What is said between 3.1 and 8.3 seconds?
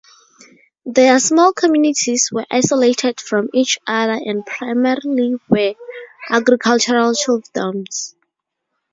from each other and primarily were agricultural chiefdoms.